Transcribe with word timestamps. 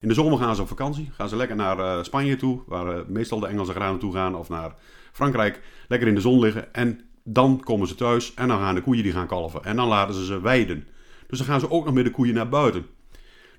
In 0.00 0.08
de 0.08 0.14
zomer 0.14 0.38
gaan 0.38 0.54
ze 0.54 0.62
op 0.62 0.68
vakantie. 0.68 1.10
Gaan 1.12 1.28
ze 1.28 1.36
lekker 1.36 1.56
naar 1.56 1.78
uh, 1.78 2.02
Spanje 2.02 2.36
toe, 2.36 2.60
waar 2.66 2.96
uh, 2.96 3.00
meestal 3.06 3.40
de 3.40 3.46
Engelse 3.46 3.72
granen 3.72 3.98
toe 3.98 4.12
gaan, 4.12 4.34
of 4.34 4.48
naar 4.48 4.74
Frankrijk. 5.12 5.60
Lekker 5.88 6.08
in 6.08 6.14
de 6.14 6.20
zon 6.20 6.38
liggen. 6.38 6.74
En 6.74 7.00
dan 7.24 7.60
komen 7.64 7.88
ze 7.88 7.94
thuis 7.94 8.34
en 8.34 8.48
dan 8.48 8.58
gaan 8.58 8.74
de 8.74 8.80
koeien 8.80 9.02
die 9.02 9.12
gaan 9.12 9.26
kalven. 9.26 9.64
En 9.64 9.76
dan 9.76 9.88
laten 9.88 10.14
ze 10.14 10.24
ze 10.24 10.40
weiden. 10.40 10.86
Dus 11.26 11.38
dan 11.38 11.46
gaan 11.46 11.60
ze 11.60 11.70
ook 11.70 11.84
nog 11.84 11.94
met 11.94 12.04
de 12.04 12.10
koeien 12.10 12.34
naar 12.34 12.48
buiten. 12.48 12.86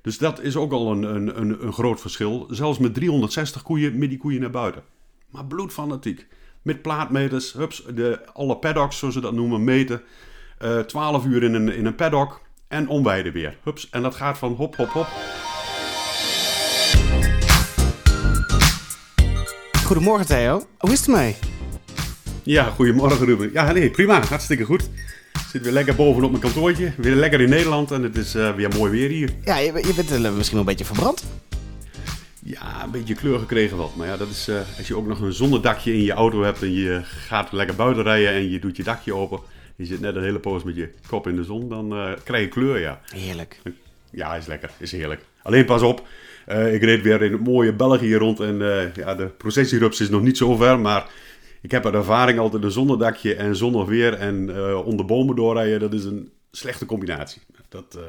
Dus 0.01 0.17
dat 0.17 0.41
is 0.41 0.55
ook 0.55 0.71
al 0.71 0.91
een, 0.91 1.04
een, 1.04 1.41
een, 1.41 1.65
een 1.65 1.73
groot 1.73 2.01
verschil. 2.01 2.47
Zelfs 2.49 2.78
met 2.78 2.94
360 2.94 3.62
koeien 3.62 3.97
met 3.97 4.10
die 4.10 4.17
koeien 4.17 4.42
naar 4.42 4.49
buiten. 4.49 4.83
Maar 5.29 5.46
bloedfanatiek. 5.46 6.28
Met 6.62 6.81
plaatmeters, 6.81 7.53
hups, 7.53 7.83
de, 7.96 8.33
alle 8.33 8.58
paddocks, 8.58 8.97
zoals 8.97 9.13
ze 9.13 9.21
dat 9.21 9.33
noemen, 9.33 9.63
meten. 9.63 10.01
Uh, 10.62 10.79
12 10.79 11.26
uur 11.26 11.44
in 11.44 11.53
een, 11.53 11.69
in 11.69 11.85
een 11.85 11.96
paddock 11.96 12.42
en 12.67 12.87
omweiden 12.87 13.33
weer. 13.33 13.58
Hups, 13.63 13.89
en 13.89 14.01
dat 14.01 14.15
gaat 14.15 14.37
van 14.37 14.53
hop, 14.53 14.76
hop, 14.76 14.89
hop. 14.89 15.08
Goedemorgen 19.91 20.27
Theo, 20.27 20.68
hoe 20.77 20.91
is 20.91 21.00
het 21.00 21.08
ermee? 21.08 21.36
Ja, 22.44 22.63
goedemorgen 22.63 23.26
Ruben. 23.26 23.50
Ja, 23.54 23.72
nee, 23.72 23.90
prima, 23.90 24.22
hartstikke 24.22 24.64
goed. 24.64 24.81
Ik 25.34 25.48
zit 25.52 25.62
weer 25.62 25.72
lekker 25.72 25.95
bovenop 25.95 26.30
mijn 26.30 26.41
kantoortje, 26.41 26.94
weer 26.98 27.16
lekker 27.16 27.41
in 27.41 27.50
Nederland 27.50 27.91
en 27.91 28.04
het 28.04 28.17
is 28.17 28.36
uh, 28.36 28.55
weer 28.55 28.70
mooi 28.70 28.91
weer 28.91 29.09
hier. 29.09 29.30
Ja, 29.45 29.58
je, 29.58 29.73
je 29.73 29.94
bent 29.95 30.12
uh, 30.12 30.20
misschien 30.20 30.58
wel 30.58 30.59
een 30.59 30.66
beetje 30.66 30.86
verbrand. 30.86 31.23
Ja, 32.40 32.84
een 32.84 32.91
beetje 32.91 33.16
kleur 33.16 33.40
gekregen 33.40 33.77
wat. 33.77 33.95
Maar 33.95 34.08
ja, 34.08 34.17
dat 34.17 34.30
is 34.30 34.50
uh, 34.50 34.55
als 34.77 34.88
je 34.88 34.98
ook 34.98 35.08
nog 35.08 35.20
een 35.20 35.34
zonnedakje 35.34 35.94
in 35.94 36.03
je 36.03 36.12
auto 36.12 36.44
hebt 36.44 36.62
en 36.62 36.73
je 36.73 37.02
gaat 37.03 37.52
lekker 37.52 37.76
buiten 37.76 38.03
rijden 38.03 38.34
en 38.34 38.50
je 38.50 38.59
doet 38.59 38.78
je 38.78 38.84
dakje 38.84 39.16
open. 39.16 39.39
Je 39.76 39.86
zit 39.86 40.00
net 40.00 40.16
een 40.16 40.23
hele 40.23 40.39
poos 40.39 40.64
met 40.64 40.76
je 40.76 40.89
kop 41.08 41.28
in 41.28 41.36
de 41.36 41.44
zon, 41.44 41.70
dan 41.70 42.16
krijg 42.23 42.44
je 42.44 42.50
kleur, 42.50 42.80
ja. 42.80 43.02
Heerlijk. 43.16 43.62
Ja, 44.12 44.36
is 44.36 44.45
lekker, 44.45 44.70
is 44.78 44.92
heerlijk. 44.92 45.22
Alleen 45.42 45.66
pas 45.66 45.81
op, 45.81 46.08
uh, 46.48 46.73
ik 46.73 46.84
reed 46.84 47.02
weer 47.02 47.22
in 47.22 47.31
het 47.31 47.44
mooie 47.44 47.73
België 47.73 48.16
rond 48.16 48.40
en 48.40 48.55
uh, 48.55 48.94
ja, 48.94 49.16
de 49.16 49.27
processierups 49.27 50.02
is 50.02 50.09
nog 50.09 50.22
niet 50.22 50.38
zo 50.38 50.56
ver, 50.56 50.80
maar 50.80 51.09
ik 51.61 51.72
heb 51.72 51.86
er 51.86 51.95
ervaring 51.95 52.39
altijd 52.39 52.64
een 52.64 52.72
zonnedakje 52.72 53.36
en 53.36 53.56
zonnig 53.56 53.86
weer 53.86 54.14
en 54.14 54.50
uh, 54.50 54.86
onder 54.86 55.06
bomen 55.06 55.36
doorrijden. 55.36 55.80
Dat 55.80 55.94
is 55.94 56.03
een 56.03 56.31
slechte 56.52 56.86
combinatie. 56.86 57.42
Dat, 57.69 58.00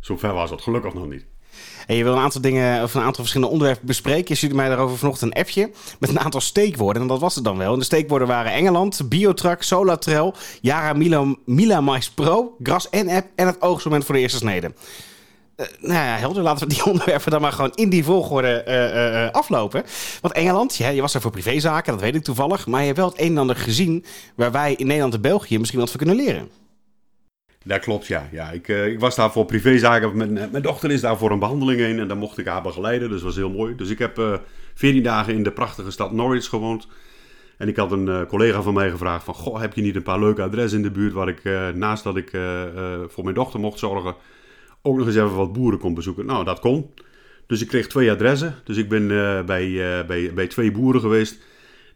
zo 0.00 0.16
ver 0.16 0.34
was 0.34 0.50
dat 0.50 0.62
gelukkig 0.62 0.94
nog 0.94 1.08
niet. 1.08 1.26
En 1.86 1.96
je 1.96 2.04
wil 2.04 2.12
een 2.12 2.18
aantal 2.18 2.40
dingen 2.40 2.82
of 2.82 2.94
een 2.94 3.00
aantal 3.00 3.22
verschillende 3.22 3.52
onderwerpen 3.52 3.86
bespreken. 3.86 4.24
Je 4.28 4.34
stuurde 4.34 4.54
mij 4.54 4.68
daarover 4.68 4.98
vanochtend 4.98 5.34
een 5.34 5.40
appje 5.40 5.70
met 5.98 6.10
een 6.10 6.20
aantal 6.20 6.40
steekwoorden. 6.40 7.02
En 7.02 7.08
dat 7.08 7.20
was 7.20 7.34
het 7.34 7.44
dan 7.44 7.58
wel. 7.58 7.72
En 7.72 7.78
de 7.78 7.84
steekwoorden 7.84 8.28
waren 8.28 8.52
Engeland, 8.52 9.08
Biotruck, 9.08 9.62
Solatrel, 9.62 10.34
Yara 10.60 10.92
Mila, 10.92 11.34
Mila 11.44 11.98
Pro, 12.14 12.56
Gras 12.62 12.88
N-app 12.90 13.26
en 13.34 13.46
het 13.46 13.62
oogstmoment 13.62 14.04
voor 14.04 14.14
de 14.14 14.20
eerste 14.20 14.38
snede. 14.38 14.72
Uh, 15.60 15.66
nou 15.80 15.92
ja, 15.92 16.16
helder. 16.16 16.42
Laten 16.42 16.68
we 16.68 16.74
die 16.74 16.84
onderwerpen 16.90 17.30
dan 17.30 17.40
maar 17.40 17.52
gewoon 17.52 17.72
in 17.74 17.90
die 17.90 18.04
volgorde 18.04 18.64
uh, 18.68 19.24
uh, 19.24 19.30
aflopen. 19.30 19.84
Want 20.20 20.34
Engeland, 20.34 20.76
ja, 20.76 20.88
je 20.88 21.00
was 21.00 21.14
er 21.14 21.20
voor 21.20 21.30
privézaken, 21.30 21.92
dat 21.92 22.00
weet 22.00 22.14
ik 22.14 22.22
toevallig. 22.22 22.66
Maar 22.66 22.80
je 22.80 22.86
hebt 22.86 22.98
wel 22.98 23.08
het 23.08 23.20
een 23.20 23.30
en 23.30 23.38
ander 23.38 23.56
gezien 23.56 24.04
waar 24.34 24.52
wij 24.52 24.74
in 24.74 24.86
Nederland 24.86 25.14
en 25.14 25.20
België 25.20 25.58
misschien 25.58 25.80
wat 25.80 25.90
van 25.90 25.98
kunnen 25.98 26.16
leren. 26.16 26.48
Dat 27.64 27.80
klopt, 27.80 28.06
ja. 28.06 28.28
ja 28.32 28.50
ik, 28.50 28.68
ik 28.68 29.00
was 29.00 29.16
daar 29.16 29.32
voor 29.32 29.44
privézaken. 29.44 30.16
Mijn, 30.16 30.32
mijn 30.32 30.62
dochter 30.62 30.90
is 30.90 31.00
daar 31.00 31.18
voor 31.18 31.30
een 31.30 31.38
behandeling 31.38 31.80
heen 31.80 31.98
en 31.98 32.08
dan 32.08 32.18
mocht 32.18 32.38
ik 32.38 32.46
haar 32.46 32.62
begeleiden. 32.62 33.08
Dus 33.08 33.16
dat 33.16 33.26
was 33.26 33.36
heel 33.36 33.50
mooi. 33.50 33.76
Dus 33.76 33.88
ik 33.90 33.98
heb 33.98 34.40
14 34.74 35.02
dagen 35.02 35.34
in 35.34 35.42
de 35.42 35.52
prachtige 35.52 35.90
stad 35.90 36.12
Norwich 36.12 36.46
gewoond. 36.46 36.86
En 37.58 37.68
ik 37.68 37.76
had 37.76 37.92
een 37.92 38.26
collega 38.26 38.62
van 38.62 38.74
mij 38.74 38.90
gevraagd 38.90 39.24
van... 39.24 39.34
Goh, 39.34 39.60
heb 39.60 39.74
je 39.74 39.82
niet 39.82 39.96
een 39.96 40.02
paar 40.02 40.20
leuke 40.20 40.42
adressen 40.42 40.78
in 40.78 40.84
de 40.84 40.90
buurt... 40.90 41.12
waar 41.12 41.28
ik 41.28 41.42
naast 41.74 42.04
dat 42.04 42.16
ik 42.16 42.30
voor 43.08 43.24
mijn 43.24 43.34
dochter 43.34 43.60
mocht 43.60 43.78
zorgen 43.78 44.14
ook 44.82 44.96
nog 44.96 45.06
eens 45.06 45.16
even 45.16 45.34
wat 45.34 45.52
boeren 45.52 45.78
kon 45.78 45.94
bezoeken. 45.94 46.26
Nou, 46.26 46.44
dat 46.44 46.60
kon. 46.60 46.90
Dus 47.46 47.62
ik 47.62 47.68
kreeg 47.68 47.86
twee 47.86 48.10
adressen. 48.10 48.54
Dus 48.64 48.76
ik 48.76 48.88
ben 48.88 49.02
uh, 49.02 49.42
bij, 49.42 49.66
uh, 49.66 50.06
bij, 50.06 50.34
bij 50.34 50.46
twee 50.46 50.72
boeren 50.72 51.00
geweest. 51.00 51.38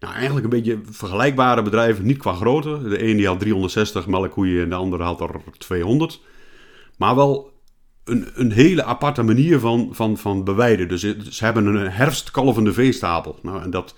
Nou, 0.01 0.15
eigenlijk 0.15 0.45
een 0.45 0.51
beetje 0.51 0.81
vergelijkbare 0.85 1.63
bedrijven, 1.63 2.07
niet 2.07 2.19
qua 2.19 2.33
grootte. 2.33 2.89
De 2.89 2.99
ene 2.99 3.17
die 3.17 3.27
had 3.27 3.41
360 3.41 4.07
melkkoeien 4.07 4.63
en 4.63 4.69
de 4.69 4.75
andere 4.75 5.03
had 5.03 5.21
er 5.21 5.31
200. 5.59 6.21
Maar 6.99 7.15
wel 7.15 7.53
een, 8.05 8.29
een 8.35 8.53
hele 8.53 8.85
aparte 8.85 9.23
manier 9.23 9.59
van, 9.59 9.89
van, 9.93 10.17
van 10.17 10.45
bewijden. 10.45 10.89
Dus 10.89 11.01
ze 11.31 11.45
hebben 11.45 11.67
een 11.67 11.91
herfstkalvende 11.91 12.73
veestapel. 12.73 13.39
Nou, 13.43 13.63
en 13.63 13.71
dat 13.71 13.95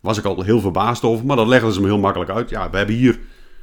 was 0.00 0.18
ik 0.18 0.24
al 0.24 0.42
heel 0.42 0.60
verbaasd 0.60 1.02
over, 1.02 1.26
maar 1.26 1.36
dat 1.36 1.46
legden 1.46 1.72
ze 1.72 1.80
me 1.80 1.86
heel 1.86 1.98
makkelijk 1.98 2.30
uit. 2.30 2.50
Ja, 2.50 2.70
we 2.70 2.76
hebben 2.76 2.94
hier 2.94 3.18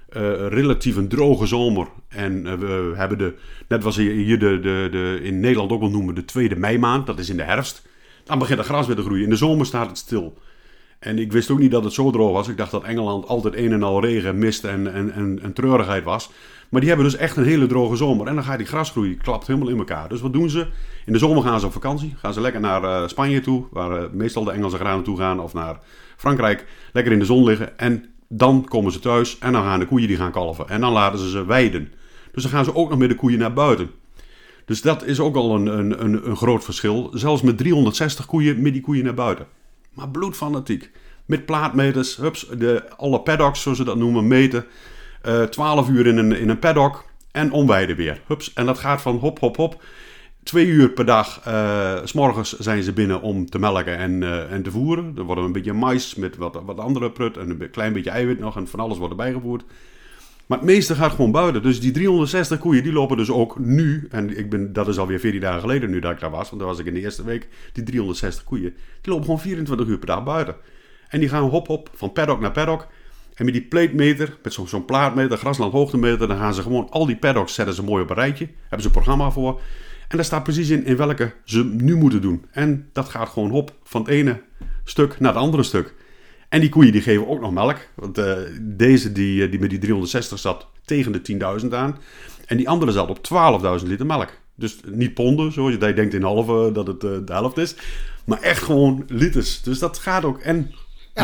uh, 0.10 0.48
relatief 0.48 0.96
een 0.96 1.08
droge 1.08 1.46
zomer. 1.46 1.88
En 2.08 2.46
uh, 2.46 2.54
we 2.54 2.94
hebben 2.96 3.18
de, 3.18 3.34
net 3.68 3.84
was 3.84 3.96
hier 3.96 4.40
de, 4.40 4.60
de, 4.60 5.20
in 5.24 5.40
Nederland 5.40 5.72
ook 5.72 5.80
wel 5.80 5.90
noemen, 5.90 6.16
de 6.16 6.26
tweede 6.26 6.56
meimaand. 6.56 7.06
Dat 7.06 7.20
is 7.20 7.30
in 7.30 7.38
de 7.38 7.44
herfst. 7.44 7.88
Dan 8.24 8.40
begint 8.40 8.58
het 8.58 8.68
gras 8.68 8.88
weer 8.88 8.96
te 8.96 9.02
groeien. 9.02 9.24
In 9.24 9.30
de 9.30 9.36
zomer 9.36 9.66
staat 9.66 9.88
het 9.88 9.98
stil. 9.98 10.38
En 11.00 11.20
ik 11.20 11.32
wist 11.32 11.50
ook 11.52 11.60
niet 11.60 11.72
dat 11.72 11.84
het 11.84 11.94
zo 11.94 12.12
droog 12.12 12.32
was. 12.32 12.48
Ik 12.48 12.58
dacht 12.58 12.72
dat 12.72 12.84
Engeland 12.84 13.28
altijd 13.28 13.56
een 13.56 13.72
en 13.72 13.84
al 13.84 14.02
regen, 14.02 14.38
mist 14.38 14.64
en, 14.64 14.94
en, 14.94 15.12
en, 15.12 15.40
en 15.42 15.54
treurigheid 15.54 16.04
was. 16.04 16.32
Maar 16.70 16.80
die 16.82 16.90
hebben 16.90 17.08
dus 17.08 17.20
echt 17.20 17.38
een 17.38 17.44
hele 17.44 17.66
droge 17.66 17.96
zomer. 17.96 18.28
En 18.28 18.36
dan 18.36 18.44
gaat 18.44 18.58
die 18.58 18.68
gras 18.68 18.92
groeien, 18.92 19.18
klapt 19.18 19.48
helemaal 19.48 19.70
in 19.70 19.78
elkaar. 19.78 20.10
Dus 20.10 20.22
wat 20.22 20.34
doen 20.34 20.50
ze? 20.50 20.68
In 21.06 21.14
de 21.14 21.20
zomer 21.20 21.44
gaan 21.44 21.60
ze 21.60 21.66
op 21.66 21.72
vakantie. 21.72 22.14
Gaan 22.18 22.34
ze 22.34 22.42
lekker 22.42 22.62
naar 22.62 22.84
uh, 22.84 23.08
Spanje 23.08 23.40
toe, 23.40 23.66
waar 23.72 24.10
meestal 24.12 24.44
de 24.44 24.52
Engelse 24.52 24.78
granen 24.78 25.04
toe 25.04 25.18
gaan. 25.18 25.40
Of 25.40 25.54
naar 25.54 25.80
Frankrijk. 26.18 26.66
Lekker 26.94 27.14
in 27.14 27.20
de 27.20 27.26
zon 27.26 27.44
liggen. 27.44 27.80
En 27.80 28.06
dan 28.28 28.66
komen 28.66 28.92
ze 28.92 29.00
thuis 29.00 29.40
en 29.40 29.52
dan 29.52 29.64
gaan 29.64 29.80
de 29.80 29.86
koeien 29.86 30.08
die 30.08 30.18
gaan 30.18 30.32
kalven. 30.32 30.70
En 30.70 30.82
dan 30.82 30.92
laten 30.92 31.20
ze 31.20 31.30
ze 31.30 31.46
weiden. 31.46 31.94
Dus 32.32 32.44
dan 32.44 32.52
gaan 32.52 32.66
ze 32.66 32.76
ook 32.76 32.90
nog 32.90 33.00
met 33.00 33.10
de 33.10 33.16
koeien 33.16 33.40
naar 33.40 33.54
buiten. 33.54 33.92
Dus 34.66 34.82
dat 34.82 35.06
is 35.06 35.20
ook 35.20 35.36
al 35.36 35.56
een, 35.56 35.66
een, 35.66 36.04
een, 36.04 36.30
een 36.30 36.38
groot 36.38 36.64
verschil. 36.64 37.10
Zelfs 37.14 37.42
met 37.42 37.58
360 37.58 38.26
koeien 38.26 38.62
met 38.62 38.74
die 38.74 38.82
koeien 38.82 39.04
naar 39.04 39.14
buiten. 39.14 39.48
Maar 39.94 40.10
bloedfanatiek. 40.10 40.92
Met 41.26 41.46
plaatmeters, 41.46 42.16
hups, 42.16 42.48
de, 42.58 42.84
alle 42.98 43.20
paddocks 43.20 43.62
zoals 43.62 43.78
ze 43.78 43.84
dat 43.84 43.98
noemen, 43.98 44.28
meten. 44.28 44.66
Uh, 45.26 45.44
12 45.44 45.90
uur 45.90 46.08
in 46.08 46.18
een, 46.18 46.32
in 46.32 46.50
een 46.50 46.60
paddock 46.60 47.06
en 47.32 47.52
omweiden 47.52 47.96
weer. 47.96 48.22
Hups, 48.28 48.54
en 48.54 48.66
dat 48.66 48.78
gaat 48.78 49.02
van 49.02 49.18
hop, 49.18 49.40
hop, 49.40 49.56
hop 49.56 49.84
twee 50.48 50.66
uur 50.66 50.90
per 50.90 51.06
dag, 51.06 51.48
uh, 51.48 51.96
s 52.04 52.14
morgens 52.14 52.58
zijn 52.60 52.84
ze 52.84 52.94
binnen 52.94 53.22
om 53.22 53.50
te 53.50 53.60
melken 53.60 53.98
en, 53.98 54.22
uh, 54.22 54.52
en 54.52 54.64
te 54.64 54.72
voeren. 54.72 55.14
Er 55.18 55.24
wordt 55.24 55.42
een 55.42 55.52
beetje 55.52 55.74
mais 55.74 56.16
met 56.16 56.38
wat, 56.38 56.62
wat 56.66 56.80
andere 56.80 57.12
prut 57.12 57.38
en 57.38 57.50
een 57.50 57.70
klein 57.72 57.94
beetje 57.94 58.10
eiwit 58.10 58.40
nog 58.40 58.56
en 58.56 58.68
van 58.68 58.80
alles 58.80 58.98
wordt 58.98 59.12
erbij 59.12 59.32
gevoerd. 59.32 59.64
Maar 60.46 60.58
het 60.58 60.68
meeste 60.68 60.96
gaat 60.96 61.12
gewoon 61.12 61.32
buiten. 61.32 61.62
Dus 61.62 61.80
die 61.80 61.92
360 61.92 62.60
koeien, 62.60 62.84
die 62.84 62.94
lopen 62.94 63.18
dus 63.18 63.30
ook 63.30 63.60
nu. 63.60 64.08
En 64.12 64.38
ik 64.38 64.50
ben, 64.50 64.74
dat 64.74 64.88
is 64.88 64.98
alweer 64.98 65.20
14 65.20 65.42
dagen 65.42 65.60
geleden 65.60 65.90
nu 65.90 66.00
dat 66.00 66.12
ik 66.12 66.20
daar 66.20 66.32
was. 66.32 66.50
Want 66.50 66.62
daar 66.62 66.70
was 66.70 66.80
ik 66.80 66.86
in 66.86 66.94
de 66.94 67.00
eerste 67.00 67.24
week. 67.24 67.48
Die 67.74 67.84
360 67.84 68.44
koeien, 68.44 68.76
die 69.02 69.12
lopen 69.12 69.26
gewoon 69.26 69.40
24 69.40 69.88
uur 69.88 69.98
per 69.98 70.08
dag 70.08 70.24
buiten. 70.24 70.56
En 71.08 71.20
die 71.20 71.30
gaan 71.30 71.44
hop 71.44 71.68
hop, 71.68 71.90
van 71.94 72.12
paddock 72.12 72.40
naar 72.40 72.52
paddock. 72.52 72.88
En 73.34 73.46
met 73.46 73.54
die 73.54 73.64
pleetmeter, 73.64 74.38
met 74.44 74.54
zo'n 74.54 74.68
zo 74.68 74.84
plaatmeter, 74.86 75.38
graslandhoogtemeter, 75.38 76.28
dan 76.28 76.38
gaan 76.38 76.54
ze 76.54 76.62
gewoon 76.62 76.90
al 76.90 77.06
die 77.06 77.18
paddocks 77.18 77.54
zetten 77.54 77.76
ze 77.76 77.84
mooi 77.84 78.04
op 78.04 78.10
een 78.10 78.16
rijtje. 78.16 78.48
Hebben 78.62 78.82
ze 78.82 78.86
een 78.86 78.92
programma 78.92 79.32
voor. 79.32 79.62
En 80.08 80.16
daar 80.16 80.26
staat 80.26 80.44
precies 80.44 80.70
in 80.70 80.86
in 80.86 80.98
welke 80.98 81.34
ze 81.44 81.64
nu 81.64 81.96
moeten 81.96 82.22
doen. 82.22 82.46
En 82.52 82.90
dat 82.94 83.10
gaat 83.10 83.30
gewoon 83.30 83.50
hop 83.50 83.76
van 83.84 84.02
het 84.02 84.10
ene 84.10 84.42
stuk 84.84 85.20
naar 85.20 85.34
het 85.34 85.42
andere 85.42 85.64
stuk. 85.64 85.94
En 86.50 86.60
die 86.60 86.70
koeien 86.70 86.92
die 86.92 87.02
geven 87.02 87.28
ook 87.28 87.42
nog 87.42 87.52
melk. 87.52 87.78
Want 87.96 88.18
uh, 88.18 88.36
deze 88.62 89.12
die, 89.12 89.44
eh, 89.44 89.52
die 89.52 89.60
met 89.60 89.70
die 89.70 89.80
360 89.80 90.40
zat 90.40 90.68
tegen 90.86 91.12
de 91.12 91.22
10.000 91.62 91.68
aan. 91.74 91.98
En 92.46 92.58
die 92.58 92.70
andere 92.70 92.92
zat 92.92 93.10
op 93.10 93.18
12.000 93.82 93.88
liter 93.88 94.06
melk. 94.06 94.30
Dus 94.56 94.80
niet 94.86 95.14
ponden, 95.14 95.52
zoals 95.52 95.72
je 95.72 95.94
denkt 95.94 96.14
in 96.14 96.22
halve 96.22 96.70
dat 96.74 96.88
het 96.88 97.04
uh, 97.04 97.12
de 97.26 97.34
helft 97.34 97.58
is. 97.58 97.76
Maar 98.26 98.42
echt 98.42 98.64
gewoon 98.64 99.04
liters. 99.08 99.62
Dus 99.62 99.80
dat 99.80 99.98
gaat 99.98 100.26
ook. 100.26 100.40
En 100.40 100.72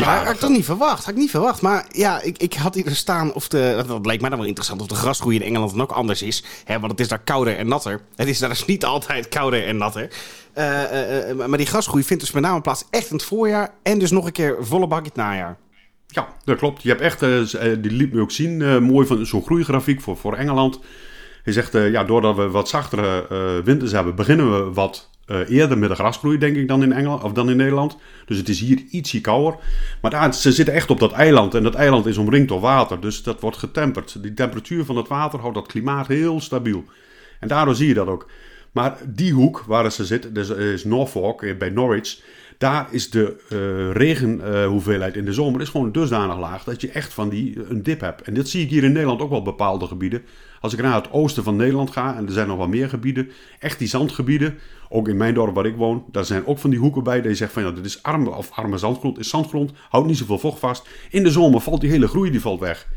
ja 0.00 0.24
had 0.24 0.34
ik 0.34 0.40
toch 0.40 0.50
niet 0.50 0.64
verwacht. 0.64 1.04
Had 1.04 1.14
ik 1.14 1.20
niet 1.20 1.30
verwacht. 1.30 1.62
Maar 1.62 1.86
ja, 1.90 2.22
ik, 2.22 2.38
ik 2.38 2.54
had 2.54 2.74
hier 2.74 2.90
staan 2.90 3.32
of 3.32 3.48
de. 3.48 3.84
Dat 3.86 4.06
leek 4.06 4.20
mij 4.20 4.28
dan 4.28 4.38
wel 4.38 4.48
interessant. 4.48 4.80
Of 4.80 4.86
de 4.86 4.94
grasgroei 4.94 5.36
in 5.36 5.42
Engeland 5.42 5.70
dan 5.70 5.82
ook 5.82 5.90
anders 5.90 6.22
is. 6.22 6.44
Hè, 6.64 6.78
want 6.78 6.90
het 6.90 7.00
is 7.00 7.08
daar 7.08 7.18
kouder 7.24 7.56
en 7.56 7.68
natter. 7.68 8.00
Het 8.16 8.28
is 8.28 8.38
daar 8.38 8.48
dus 8.48 8.64
niet 8.64 8.84
altijd 8.84 9.28
kouder 9.28 9.66
en 9.66 9.76
natter. 9.76 10.10
Uh, 10.58 10.82
uh, 10.92 11.28
uh, 11.28 11.46
maar 11.46 11.58
die 11.58 11.66
grasgroei 11.66 12.04
vindt 12.04 12.22
dus 12.22 12.32
met 12.32 12.42
name 12.42 12.60
plaats 12.60 12.84
echt 12.90 13.10
in 13.10 13.16
het 13.16 13.24
voorjaar. 13.24 13.74
En 13.82 13.98
dus 13.98 14.10
nog 14.10 14.26
een 14.26 14.32
keer 14.32 14.56
volle 14.60 14.86
bak 14.86 14.98
in 14.98 15.04
het 15.04 15.16
najaar. 15.16 15.56
Ja, 16.06 16.28
dat 16.44 16.58
klopt. 16.58 16.82
Je 16.82 16.88
hebt 16.88 17.00
echt, 17.00 17.20
die 17.82 17.90
liet 17.92 18.12
me 18.12 18.20
ook 18.20 18.30
zien, 18.30 18.82
mooi 18.82 19.06
van 19.06 19.26
zo'n 19.26 19.44
groeigrafiek 19.44 20.00
voor, 20.00 20.16
voor 20.16 20.34
Engeland. 20.34 20.78
Hij 21.42 21.52
zegt, 21.52 21.72
ja, 21.72 22.04
doordat 22.04 22.36
we 22.36 22.50
wat 22.50 22.68
zachtere 22.68 23.26
winters 23.64 23.92
hebben, 23.92 24.14
beginnen 24.14 24.52
we 24.52 24.72
wat 24.72 25.10
uh, 25.26 25.48
eerder 25.48 25.78
met 25.78 25.88
de 25.88 25.94
grasgroei, 25.94 26.38
denk 26.38 26.56
ik, 26.56 26.68
dan 26.68 26.82
in, 26.82 26.92
Engeland, 26.92 27.22
of 27.22 27.32
dan 27.32 27.50
in 27.50 27.56
Nederland. 27.56 27.96
Dus 28.26 28.36
het 28.36 28.48
is 28.48 28.60
hier 28.60 28.82
ietsje 28.90 29.20
kouder. 29.20 29.58
Maar 30.00 30.10
daar, 30.10 30.34
ze 30.34 30.52
zitten 30.52 30.74
echt 30.74 30.90
op 30.90 31.00
dat 31.00 31.12
eiland. 31.12 31.54
En 31.54 31.62
dat 31.62 31.74
eiland 31.74 32.06
is 32.06 32.16
omringd 32.16 32.48
door 32.48 32.60
water. 32.60 33.00
Dus 33.00 33.22
dat 33.22 33.40
wordt 33.40 33.56
getemperd. 33.56 34.22
Die 34.22 34.34
temperatuur 34.34 34.84
van 34.84 34.96
het 34.96 35.08
water 35.08 35.40
houdt 35.40 35.54
dat 35.54 35.66
klimaat 35.66 36.06
heel 36.06 36.40
stabiel. 36.40 36.84
En 37.40 37.48
daardoor 37.48 37.74
zie 37.74 37.88
je 37.88 37.94
dat 37.94 38.06
ook. 38.06 38.30
Maar 38.72 38.96
die 39.06 39.32
hoek 39.32 39.64
waar 39.66 39.92
ze 39.92 40.04
zitten, 40.04 40.34
dus 40.34 40.48
is 40.48 40.84
Norfolk 40.84 41.58
bij 41.58 41.70
Norwich. 41.70 42.20
Daar 42.58 42.88
is 42.90 43.10
de 43.10 43.36
uh, 43.52 43.92
regenhoeveelheid 43.92 45.16
in 45.16 45.24
de 45.24 45.32
zomer 45.32 45.60
is 45.60 45.68
gewoon 45.68 45.92
dusdanig 45.92 46.38
laag 46.38 46.64
dat 46.64 46.80
je 46.80 46.90
echt 46.90 47.12
van 47.12 47.28
die 47.28 47.70
een 47.70 47.82
dip 47.82 48.00
hebt. 48.00 48.22
En 48.22 48.34
dit 48.34 48.48
zie 48.48 48.62
ik 48.62 48.70
hier 48.70 48.84
in 48.84 48.92
Nederland 48.92 49.20
ook 49.20 49.30
wel 49.30 49.42
bepaalde 49.42 49.86
gebieden. 49.86 50.22
Als 50.60 50.72
ik 50.72 50.82
naar 50.82 50.94
het 50.94 51.12
oosten 51.12 51.44
van 51.44 51.56
Nederland 51.56 51.90
ga, 51.90 52.16
en 52.16 52.26
er 52.26 52.32
zijn 52.32 52.48
nog 52.48 52.56
wel 52.56 52.68
meer 52.68 52.88
gebieden, 52.88 53.30
echt 53.58 53.78
die 53.78 53.88
zandgebieden, 53.88 54.58
ook 54.88 55.08
in 55.08 55.16
mijn 55.16 55.34
dorp 55.34 55.54
waar 55.54 55.66
ik 55.66 55.76
woon, 55.76 56.04
daar 56.10 56.24
zijn 56.24 56.46
ook 56.46 56.58
van 56.58 56.70
die 56.70 56.78
hoeken 56.78 57.02
bij 57.02 57.20
dat 57.20 57.30
je 57.30 57.36
zegt 57.36 57.52
van 57.52 57.62
ja, 57.62 57.70
dit 57.70 57.84
is 57.84 58.02
arme, 58.02 58.30
of 58.30 58.50
arme 58.50 58.78
zandgrond, 58.78 59.18
is 59.18 59.28
zandgrond, 59.28 59.72
houdt 59.88 60.06
niet 60.06 60.18
zoveel 60.18 60.38
vocht 60.38 60.58
vast. 60.58 60.88
In 61.10 61.22
de 61.22 61.30
zomer 61.30 61.60
valt 61.60 61.80
die 61.80 61.90
hele 61.90 62.08
groei 62.08 62.30
die 62.30 62.40
valt 62.40 62.60
weg. 62.60 62.88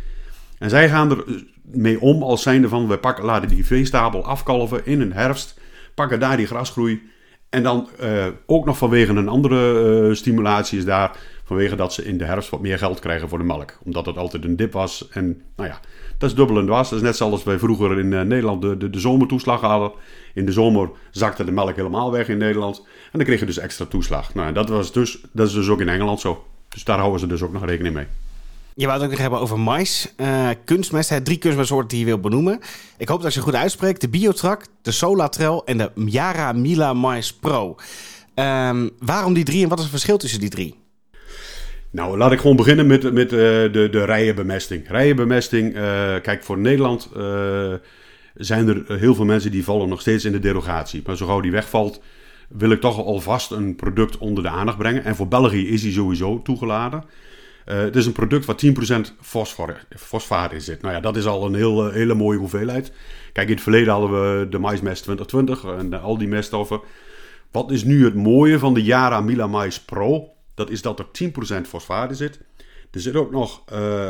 En 0.58 0.70
zij 0.70 0.90
gaan 0.90 1.12
er 1.12 1.24
mee 1.62 2.02
om 2.02 2.24
als 2.24 2.42
zijnde 2.42 2.70
van, 2.70 2.88
we 2.88 2.98
pakken, 2.98 3.26
laten 3.26 3.50
die 3.50 3.66
veestapel 3.66 4.26
afkalven 4.26 4.86
in 4.86 5.02
een 5.02 5.14
herfst, 5.14 5.60
pakken 5.94 6.20
daar 6.20 6.38
die 6.38 6.48
grasgroei. 6.48 7.02
En 7.50 7.64
dan 7.64 7.90
uh, 8.02 8.26
ook 8.46 8.66
nog 8.66 8.78
vanwege 8.78 9.12
een 9.12 9.28
andere 9.28 10.08
uh, 10.08 10.16
stimulatie 10.16 10.78
is 10.78 10.86
daar, 10.86 11.18
vanwege 11.44 11.76
dat 11.76 11.94
ze 11.94 12.06
in 12.06 12.18
de 12.18 12.26
herfst 12.26 12.50
wat 12.50 12.62
meer 12.62 12.78
geld 12.78 13.00
krijgen 13.00 13.30
voor 13.30 13.38
de 13.38 13.44
melk. 13.44 13.78
Omdat 13.84 14.06
het 14.06 14.18
altijd 14.18 14.44
een 14.44 14.56
dip 14.56 14.74
was. 14.74 15.08
En 15.12 15.42
nou 15.56 15.70
ja, 15.70 15.80
dat 16.18 16.30
is 16.30 16.36
dubbel 16.36 16.58
en 16.58 16.66
dwars. 16.66 16.90
Dat 16.90 17.00
is 17.00 17.06
net 17.06 17.16
zoals 17.16 17.44
wij 17.44 17.60
vroeger 17.60 18.00
in 18.00 18.12
uh, 18.12 18.22
Nederland 18.22 18.62
de, 18.62 18.78
de, 18.78 18.90
de 18.90 19.00
zomertoeslag 19.00 19.62
hadden. 19.62 19.92
In 20.34 20.46
de 20.46 20.52
zomer 20.52 20.90
zakte 21.12 21.44
de 21.44 21.52
melk 21.52 21.76
helemaal 21.76 22.12
weg 22.12 22.28
in 22.28 22.38
Nederland. 22.38 22.78
En 23.12 23.18
dan 23.18 23.24
kreeg 23.24 23.40
je 23.40 23.46
dus 23.46 23.58
extra 23.58 23.86
toeslag. 23.86 24.34
Nou, 24.34 24.54
dat, 24.54 24.70
was 24.70 24.92
dus, 24.92 25.22
dat 25.32 25.48
is 25.48 25.54
dus 25.54 25.70
ook 25.70 25.82
in 25.82 25.90
Engeland 25.90 26.20
zo. 26.20 26.46
Dus 26.70 26.84
daar 26.84 26.98
houden 26.98 27.20
ze 27.20 27.28
dus 27.28 27.42
ook 27.42 27.54
nog 27.54 27.66
rekening 27.66 27.96
mee. 27.96 28.06
Je 28.80 28.86
wou 28.86 28.98
het 28.98 29.04
ook 29.04 29.12
nog 29.12 29.22
hebben 29.22 29.40
over 29.40 29.60
mais. 29.60 30.14
Uh, 30.18 30.50
kunstmest, 30.66 31.10
hè, 31.10 31.22
drie 31.22 31.38
kunstmestsoorten 31.38 31.88
die 31.90 32.00
je 32.00 32.06
wil 32.06 32.20
benoemen. 32.20 32.60
Ik 32.98 33.08
hoop 33.08 33.22
dat 33.22 33.34
je 33.34 33.42
goed 33.42 33.56
uitspreekt. 33.56 34.02
De 34.02 34.10
Biotrack, 34.10 34.66
de 34.82 34.92
Solatrel 34.92 35.66
en 35.66 35.78
de 35.78 35.92
Yara 36.06 36.52
Mila 36.52 36.94
Mais 36.94 37.34
Pro. 37.34 37.76
Um, 38.36 38.90
waarom 39.00 39.34
die 39.34 39.44
drie 39.44 39.64
en 39.64 39.70
wat 39.70 39.78
is 39.78 39.84
het 39.84 39.94
verschil 39.94 40.18
tussen 40.18 40.40
die 40.40 40.50
drie? 40.50 40.76
Nou, 41.92 42.18
laat 42.18 42.32
ik 42.32 42.40
gewoon 42.40 42.56
beginnen 42.56 42.88
met, 42.88 43.14
met 43.14 43.32
uh, 43.32 43.40
de, 43.40 43.88
de 43.92 44.06
rijenbemesting. 44.06 44.90
Rijenbemesting, 44.90 45.76
uh, 45.76 45.82
kijk, 46.22 46.44
voor 46.44 46.58
Nederland 46.58 47.10
zijn 48.36 48.68
er 48.68 49.00
heel 49.00 49.16
veel 49.16 49.26
mensen 49.26 49.52
die 49.52 49.64
vallen 49.64 49.90
nog 49.90 50.02
steeds 50.02 50.26
in 50.26 50.32
de 50.32 50.40
derogatie. 50.40 51.02
Maar 51.06 51.18
zo 51.18 51.26
gauw 51.26 51.42
die 51.42 51.52
wegvalt, 51.52 52.02
wil 52.50 52.72
ik 52.72 52.82
toch 52.82 53.06
alvast 53.06 53.52
een 53.52 53.76
product 53.76 54.18
onder 54.18 54.44
de 54.44 54.50
aandacht 54.50 54.78
brengen. 54.78 55.04
En 55.04 55.16
voor 55.16 55.28
België 55.28 55.68
is 55.68 55.82
die 55.82 55.94
sowieso 55.94 56.42
toegeladen. 56.42 57.04
Uh, 57.70 57.78
het 57.78 57.96
is 57.96 58.06
een 58.06 58.12
product 58.12 58.46
waar 58.46 58.56
10% 58.66 59.14
fosfor, 59.22 59.86
fosfaat 59.90 60.52
in 60.52 60.62
zit. 60.62 60.82
Nou 60.82 60.94
ja, 60.94 61.00
dat 61.00 61.18
is 61.18 61.26
al 61.26 61.46
een 61.46 61.56
heel, 61.56 61.92
hele 61.92 62.14
mooie 62.14 62.38
hoeveelheid. 62.38 62.92
Kijk, 63.34 63.48
in 63.48 63.54
het 63.54 63.64
verleden 63.64 63.94
hadden 63.94 64.12
we 64.12 64.50
de 64.50 64.60
maismest 64.60 65.04
2020 65.04 65.64
en 65.78 66.02
al 66.02 66.18
die 66.18 66.28
meststoffen. 66.28 66.82
Wat 67.52 67.72
is 67.72 67.84
nu 67.84 68.04
het 68.04 68.16
mooie 68.16 68.60
van 68.60 68.74
de 68.74 68.84
Yara 68.84 69.22
Mila 69.22 69.48
Mais 69.48 69.82
Pro? 69.82 70.30
Dat 70.54 70.70
is 70.70 70.82
dat 70.82 71.00
er 71.00 71.06
10% 71.58 71.62
fosfaat 71.68 72.10
in 72.10 72.16
zit. 72.16 72.40
Er 72.92 73.00
zit 73.00 73.16
ook 73.16 73.32
nog 73.32 73.64
uh, 73.74 74.10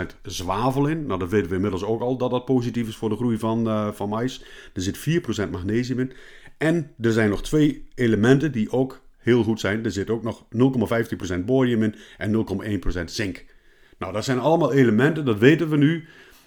10,5% 0.00 0.20
zwavel 0.22 0.86
in. 0.86 1.06
Nou, 1.06 1.18
dat 1.18 1.30
weten 1.30 1.48
we 1.48 1.54
inmiddels 1.54 1.84
ook 1.84 2.00
al 2.00 2.16
dat 2.16 2.30
dat 2.30 2.44
positief 2.44 2.88
is 2.88 2.96
voor 2.96 3.08
de 3.08 3.16
groei 3.16 3.38
van, 3.38 3.68
uh, 3.68 3.88
van 3.92 4.08
mais. 4.08 4.44
Er 4.74 4.82
zit 4.82 4.98
4% 5.46 5.50
magnesium 5.50 5.98
in. 5.98 6.12
En 6.58 6.90
er 7.00 7.12
zijn 7.12 7.30
nog 7.30 7.42
twee 7.42 7.88
elementen 7.94 8.52
die 8.52 8.70
ook 8.70 9.00
heel 9.26 9.42
goed 9.42 9.60
zijn. 9.60 9.84
Er 9.84 9.90
zit 9.90 10.10
ook 10.10 10.22
nog 10.22 10.44
0,15% 11.34 11.44
borium 11.44 11.82
in 11.82 11.94
en 12.18 12.46
0,1% 12.98 13.04
zink. 13.04 13.44
Nou, 13.98 14.12
dat 14.12 14.24
zijn 14.24 14.38
allemaal 14.38 14.72
elementen, 14.72 15.24
dat 15.24 15.38
weten 15.38 15.68
we 15.68 15.76
nu. 15.76 16.04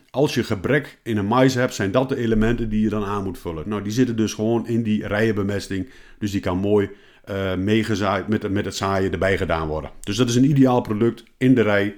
Als 0.10 0.34
je 0.34 0.44
gebrek 0.44 1.00
in 1.04 1.18
een 1.18 1.26
mais 1.26 1.54
hebt, 1.54 1.74
zijn 1.74 1.92
dat 1.92 2.10
de 2.10 2.16
elementen 2.16 2.70
die 2.70 2.82
je 2.82 2.90
dan 2.90 3.04
aan 3.04 3.24
moet 3.24 3.38
vullen. 3.38 3.70
Nou, 3.70 3.82
die 3.82 3.92
zitten 3.92 4.16
dus 4.16 4.34
gewoon 4.34 4.68
in 4.68 4.84
die 4.84 5.08
rijenbemesting. 5.08 5.90
Dus 6.20 6.32
die 6.32 6.42
kan 6.42 6.58
mooi 6.58 6.90
uh, 7.30 7.56
meegezaaid 7.56 8.28
met, 8.28 8.52
met 8.52 8.66
het 8.66 8.76
zaaien 8.76 9.12
erbij 9.12 9.38
gedaan 9.38 9.68
worden. 9.68 9.92
Dus 10.00 10.18
dat 10.18 10.30
is 10.30 10.36
een 10.36 10.50
ideaal 10.50 10.82
product 10.82 11.24
in 11.38 11.56
de 11.56 11.62
rij. 11.62 11.96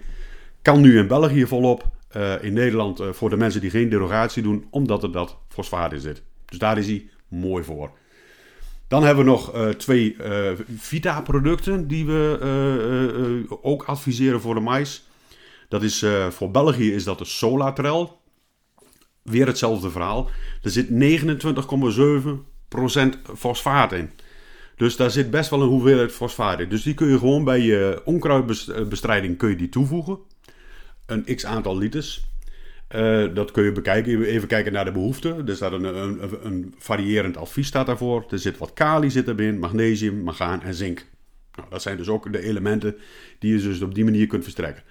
Kan 0.62 0.82
nu 0.82 0.98
in 0.98 1.08
België 1.08 1.46
volop. 1.46 1.90
Uh, 2.18 2.44
in 2.44 2.54
Nederland 2.54 3.00
uh, 3.00 3.10
voor 3.10 3.30
de 3.30 3.38
mensen 3.38 3.62
die 3.62 3.70
geen 3.70 3.90
derogatie 3.90 4.44
doen, 4.44 4.66
omdat 4.70 5.04
er 5.04 5.12
dat 5.12 5.38
fosfaat 5.48 5.94
in 5.94 6.00
zit. 6.00 6.24
Dus 6.46 6.58
daar 6.58 6.78
is 6.78 6.88
hij 6.88 7.10
mooi 7.28 7.64
voor. 7.64 7.92
Dan 8.92 9.04
hebben 9.04 9.26
we 9.26 9.32
nog 9.32 9.56
uh, 9.56 9.70
twee 9.70 10.16
uh, 10.16 10.52
Vita-producten 10.78 11.88
die 11.88 12.06
we 12.06 12.40
uh, 13.50 13.58
ook 13.62 13.84
adviseren 13.84 14.42
voor 14.42 14.54
de 14.54 14.60
mais. 14.60 15.08
Dat 15.70 15.84
is 15.84 16.06
voor 16.30 16.52
België 16.52 16.94
is 16.94 17.04
dat 17.04 17.18
de 17.18 17.26
Solatrel. 17.26 18.22
Weer 19.22 19.48
hetzelfde 19.48 19.92
verhaal. 19.92 20.30
Er 20.62 20.70
zit 20.70 20.88
29,7% 20.90 20.96
fosfaat 23.36 23.92
in. 23.92 24.10
Dus 24.76 24.96
daar 24.96 25.12
zit 25.12 25.32
best 25.32 25.50
wel 25.50 25.62
een 25.62 25.68
hoeveelheid 25.68 26.12
fosfaat 26.12 26.60
in. 26.60 26.70
Dus 26.70 26.84
die 26.84 26.94
kun 26.94 27.08
je 27.08 27.20
gewoon 27.20 27.44
bij 27.44 27.60
je 27.60 28.02
onkruidbestrijding 28.06 29.38
kun 29.38 29.50
je 29.50 29.56
die 29.56 29.70
toevoegen. 29.70 30.20
Een 31.06 31.36
x 31.36 31.46
aantal 31.46 31.78
liters. 31.78 32.31
Uh, 32.96 33.26
dat 33.34 33.52
kun 33.52 33.64
je 33.64 33.72
bekijken. 33.72 34.24
Even 34.24 34.48
kijken 34.48 34.74
naar 34.74 34.86
de 34.86 34.92
behoeften. 34.92 35.48
Er 35.48 35.56
staat 35.56 35.72
een, 35.72 35.84
een, 35.84 36.20
een, 36.44 36.74
variërend 36.78 37.38
advies 37.38 37.68
staat 37.68 37.86
daarvoor. 37.86 38.26
Er 38.30 38.40
zit 38.40 38.58
wat 38.58 38.74
kali 38.74 39.10
zit 39.10 39.28
erin, 39.28 39.60
magnesium, 39.60 40.24
magaan 40.24 40.62
en 40.62 40.74
zink. 40.74 41.06
Nou, 41.56 41.70
dat 41.70 41.82
zijn 41.82 41.98
dus 41.98 42.08
ook 42.08 42.32
de 42.32 42.44
elementen 42.44 42.98
die 43.40 43.54
je 43.54 43.62
dus 43.62 43.82
op 43.82 43.96
die 43.96 44.04
manier 44.04 44.28
kunt 44.28 44.44
verstrekken. 44.44 44.84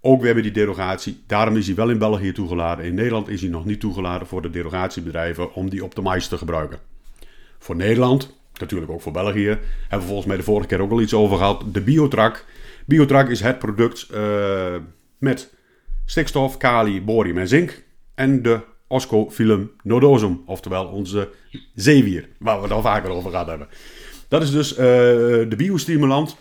Ook 0.00 0.20
we 0.20 0.26
hebben 0.26 0.44
die 0.44 0.52
derogatie. 0.52 1.22
Daarom 1.26 1.56
is 1.56 1.66
hij 1.66 1.76
wel 1.76 1.90
in 1.90 1.98
België 1.98 2.32
toegeladen. 2.32 2.84
In 2.84 2.94
Nederland 2.94 3.28
is 3.28 3.40
hij 3.40 3.50
nog 3.50 3.64
niet 3.64 3.80
toegeladen 3.80 4.26
voor 4.26 4.42
de 4.42 4.50
derogatiebedrijven 4.50 5.54
om 5.54 5.70
die 5.70 5.84
op 5.84 5.94
de 5.94 6.26
te 6.28 6.38
gebruiken. 6.38 6.78
Voor 7.58 7.76
Nederland, 7.76 8.36
natuurlijk 8.58 8.90
ook 8.90 9.02
voor 9.02 9.12
België, 9.12 9.58
hebben 9.80 9.98
we 9.98 10.06
volgens 10.06 10.26
mij 10.26 10.36
de 10.36 10.42
vorige 10.42 10.66
keer 10.66 10.80
ook 10.80 10.90
al 10.90 11.00
iets 11.00 11.14
over 11.14 11.36
gehad. 11.36 11.64
De 11.72 11.80
Biotrack. 11.80 12.44
Biotrack 12.86 13.28
is 13.28 13.40
het 13.40 13.58
product 13.58 14.08
uh, 14.14 14.76
met 15.18 15.54
stikstof, 16.06 16.56
kali, 16.56 17.02
borium 17.02 17.38
en 17.38 17.48
zink. 17.48 17.84
En 18.14 18.42
de 18.42 18.60
Oscophyllum 18.86 19.70
nodosum, 19.82 20.42
oftewel 20.46 20.86
onze 20.86 21.30
zeewier, 21.74 22.28
waar 22.38 22.56
we 22.56 22.62
het 22.62 22.72
al 22.72 22.82
vaker 22.82 23.10
over 23.10 23.30
gehad 23.30 23.46
hebben. 23.46 23.68
Dat 24.28 24.42
is 24.42 24.50
dus 24.50 24.72
uh, 24.72 24.78
de 24.78 25.54
biostimulant 25.56 26.36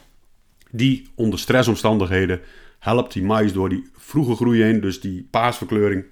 die 0.71 1.07
onder 1.15 1.39
stressomstandigheden 1.39 2.41
helpt 2.79 3.13
die 3.13 3.23
mais 3.23 3.53
door 3.53 3.69
die 3.69 3.89
vroege 3.97 4.35
groei 4.35 4.61
heen, 4.61 4.81
dus 4.81 5.01
die 5.01 5.27
paasverkleuring, 5.31 6.05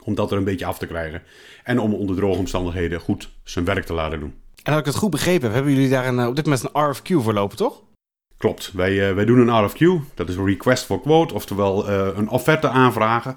om 0.00 0.14
dat 0.14 0.30
er 0.30 0.38
een 0.38 0.44
beetje 0.44 0.66
af 0.66 0.78
te 0.78 0.86
krijgen. 0.86 1.22
En 1.64 1.78
om 1.80 1.94
onder 1.94 2.16
droge 2.16 2.38
omstandigheden 2.38 3.00
goed 3.00 3.30
zijn 3.44 3.64
werk 3.64 3.84
te 3.84 3.92
laten 3.92 4.20
doen. 4.20 4.34
En 4.62 4.72
als 4.72 4.80
ik 4.80 4.86
het 4.86 4.96
goed 4.96 5.10
begrepen 5.10 5.42
heb, 5.42 5.52
hebben 5.52 5.72
jullie 5.72 5.90
daar 5.90 6.06
een, 6.06 6.18
eh, 6.18 6.26
op 6.26 6.36
dit 6.36 6.44
moment 6.44 6.64
een 6.72 6.90
RFQ 6.90 7.22
voor 7.22 7.32
lopen, 7.32 7.56
toch? 7.56 7.82
Klopt, 8.36 8.72
wij, 8.72 9.08
uh, 9.08 9.14
wij 9.14 9.24
doen 9.24 9.48
een 9.48 9.68
RFQ, 9.68 10.14
dat 10.14 10.28
is 10.28 10.36
een 10.36 10.46
request 10.46 10.84
for 10.84 11.00
quote, 11.00 11.34
oftewel 11.34 11.90
uh, 11.90 12.08
een 12.16 12.28
offerte 12.28 12.68
aanvragen. 12.68 13.36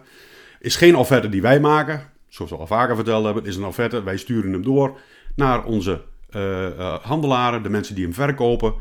Is 0.59 0.75
geen 0.75 0.95
offerte 0.95 1.29
die 1.29 1.41
wij 1.41 1.59
maken, 1.59 2.09
zoals 2.27 2.51
we 2.51 2.57
al 2.57 2.67
vaker 2.67 2.95
verteld 2.95 3.25
hebben, 3.25 3.45
is 3.45 3.55
een 3.55 3.65
offerte. 3.65 4.03
Wij 4.03 4.17
sturen 4.17 4.51
hem 4.51 4.63
door 4.63 4.99
naar 5.35 5.63
onze 5.63 6.01
uh, 6.35 6.95
handelaren, 7.01 7.63
de 7.63 7.69
mensen 7.69 7.95
die 7.95 8.03
hem 8.03 8.13
verkopen. 8.13 8.73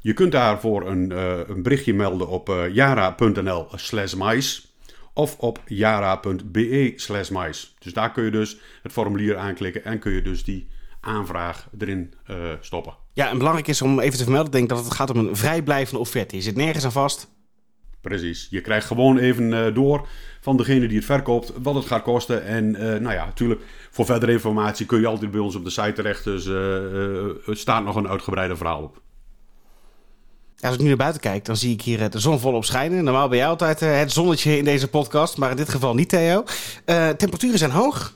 je 0.00 0.12
kunt 0.12 0.32
daarvoor 0.32 0.86
een, 0.86 1.10
een 1.50 1.62
berichtje 1.62 1.94
melden 1.94 2.28
op 2.28 2.68
jara.nl 2.72 3.66
slash 3.74 4.14
mais 4.14 4.74
of 5.12 5.38
op 5.38 5.60
jara.be 5.66 6.92
slash 6.96 7.28
mais. 7.28 7.74
Dus 7.78 7.92
daar 7.92 8.12
kun 8.12 8.24
je 8.24 8.30
dus 8.30 8.58
het 8.82 8.92
formulier 8.92 9.36
aanklikken 9.36 9.84
en 9.84 9.98
kun 9.98 10.12
je 10.12 10.22
dus 10.22 10.44
die 10.44 10.68
aanvraag 11.00 11.68
erin 11.78 12.14
stoppen. 12.60 13.05
Ja, 13.16 13.30
en 13.30 13.38
belangrijk 13.38 13.68
is 13.68 13.82
om 13.82 14.00
even 14.00 14.18
te 14.18 14.22
vermelden, 14.22 14.52
denk 14.52 14.68
dat 14.68 14.84
het 14.84 14.94
gaat 14.94 15.10
om 15.10 15.16
een 15.16 15.36
vrijblijvende 15.36 16.00
offerte. 16.00 16.36
Je 16.36 16.42
zit 16.42 16.56
nergens 16.56 16.84
aan 16.84 16.92
vast. 16.92 17.28
Precies. 18.00 18.46
Je 18.50 18.60
krijgt 18.60 18.86
gewoon 18.86 19.18
even 19.18 19.52
uh, 19.52 19.74
door 19.74 20.08
van 20.40 20.56
degene 20.56 20.86
die 20.86 20.96
het 20.96 21.06
verkoopt 21.06 21.52
wat 21.62 21.74
het 21.74 21.84
gaat 21.84 22.02
kosten. 22.02 22.44
En 22.44 22.64
uh, 22.64 22.78
nou 22.78 23.12
ja, 23.14 23.24
natuurlijk, 23.24 23.60
voor 23.90 24.04
verdere 24.04 24.32
informatie 24.32 24.86
kun 24.86 25.00
je 25.00 25.06
altijd 25.06 25.30
bij 25.30 25.40
ons 25.40 25.54
op 25.54 25.64
de 25.64 25.70
site 25.70 25.92
terecht. 25.92 26.24
Dus 26.24 26.46
uh, 26.46 26.54
er 27.48 27.56
staat 27.56 27.84
nog 27.84 27.96
een 27.96 28.08
uitgebreide 28.08 28.56
verhaal 28.56 28.82
op. 28.82 29.02
Als 30.60 30.74
ik 30.74 30.80
nu 30.80 30.86
naar 30.86 30.96
buiten 30.96 31.20
kijk, 31.20 31.44
dan 31.44 31.56
zie 31.56 31.72
ik 31.72 31.82
hier 31.82 32.10
de 32.10 32.18
zon 32.18 32.40
volop 32.40 32.64
schijnen. 32.64 33.04
Normaal 33.04 33.28
ben 33.28 33.38
jij 33.38 33.46
altijd 33.46 33.80
het 33.80 34.12
zonnetje 34.12 34.58
in 34.58 34.64
deze 34.64 34.88
podcast, 34.88 35.36
maar 35.36 35.50
in 35.50 35.56
dit 35.56 35.68
geval 35.68 35.94
niet, 35.94 36.08
Theo. 36.08 36.44
temperaturen 37.16 37.58
zijn 37.58 37.70
hoog 37.70 38.14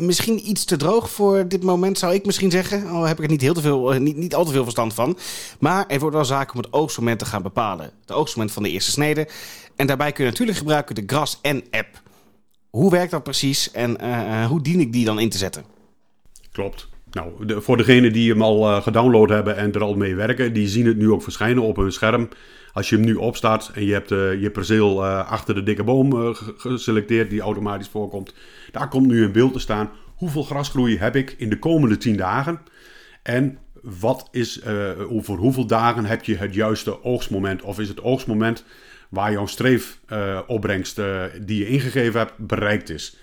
misschien 0.00 0.48
iets 0.48 0.64
te 0.64 0.76
droog 0.76 1.10
voor 1.10 1.48
dit 1.48 1.62
moment, 1.62 1.98
zou 1.98 2.14
ik 2.14 2.26
misschien 2.26 2.50
zeggen. 2.50 2.88
Al 2.88 3.04
heb 3.04 3.18
ik 3.18 3.24
er 3.24 3.30
niet, 3.30 3.40
heel 3.40 3.54
te 3.54 3.60
veel, 3.60 3.92
eh, 3.92 4.00
niet, 4.00 4.16
niet 4.16 4.34
al 4.34 4.44
te 4.44 4.52
veel 4.52 4.62
verstand 4.62 4.94
van. 4.94 5.18
Maar 5.58 5.86
er 5.86 5.98
wordt 5.98 6.14
wel 6.14 6.24
zaken 6.24 6.54
om 6.54 6.60
het 6.60 6.72
oogstmoment 6.72 7.18
te 7.18 7.24
gaan 7.24 7.42
bepalen. 7.42 7.90
Het 8.00 8.12
oogstmoment 8.12 8.52
van 8.52 8.62
de 8.62 8.70
eerste 8.70 8.90
snede. 8.90 9.28
En 9.76 9.86
daarbij 9.86 10.12
kun 10.12 10.24
je 10.24 10.30
natuurlijk 10.30 10.58
gebruiken 10.58 10.94
de 10.94 11.02
Gras 11.06 11.38
N-app. 11.42 12.02
Hoe 12.70 12.90
werkt 12.90 13.10
dat 13.10 13.22
precies 13.22 13.70
en 13.70 14.04
uh, 14.04 14.46
hoe 14.46 14.62
dien 14.62 14.80
ik 14.80 14.92
die 14.92 15.04
dan 15.04 15.20
in 15.20 15.30
te 15.30 15.38
zetten? 15.38 15.64
Klopt. 16.52 16.88
Nou, 17.16 17.60
voor 17.62 17.76
degenen 17.76 18.12
die 18.12 18.30
hem 18.30 18.42
al 18.42 18.70
uh, 18.70 18.82
gedownload 18.82 19.28
hebben 19.28 19.56
en 19.56 19.72
er 19.72 19.82
al 19.82 19.94
mee 19.94 20.14
werken, 20.14 20.52
die 20.52 20.68
zien 20.68 20.86
het 20.86 20.96
nu 20.96 21.10
ook 21.10 21.22
verschijnen 21.22 21.62
op 21.62 21.76
hun 21.76 21.92
scherm. 21.92 22.28
Als 22.72 22.88
je 22.88 22.96
hem 22.96 23.04
nu 23.04 23.14
opstart 23.14 23.70
en 23.74 23.84
je 23.84 23.92
hebt 23.92 24.10
uh, 24.10 24.40
je 24.40 24.50
perceel 24.50 25.04
uh, 25.04 25.30
achter 25.30 25.54
de 25.54 25.62
dikke 25.62 25.84
boom 25.84 26.34
geselecteerd, 26.56 27.30
die 27.30 27.40
automatisch 27.40 27.88
voorkomt, 27.88 28.34
daar 28.70 28.88
komt 28.88 29.06
nu 29.06 29.24
in 29.24 29.32
beeld 29.32 29.52
te 29.52 29.58
staan 29.58 29.90
hoeveel 30.16 30.42
grasgroei 30.42 30.98
heb 30.98 31.16
ik 31.16 31.34
in 31.38 31.48
de 31.48 31.58
komende 31.58 31.96
10 31.96 32.16
dagen. 32.16 32.60
En 33.22 33.58
wat 33.82 34.28
is, 34.30 34.60
uh, 34.66 35.12
over 35.12 35.36
hoeveel 35.36 35.66
dagen 35.66 36.04
heb 36.04 36.24
je 36.24 36.36
het 36.36 36.54
juiste 36.54 37.04
oogstmoment? 37.04 37.62
Of 37.62 37.80
is 37.80 37.88
het 37.88 38.02
oogstmoment 38.02 38.64
waar 39.08 39.32
jouw 39.32 39.46
streefopbrengst 39.46 40.98
uh, 40.98 41.22
die 41.40 41.58
je 41.58 41.68
ingegeven 41.68 42.20
hebt 42.20 42.38
bereikt 42.38 42.90
is? 42.90 43.16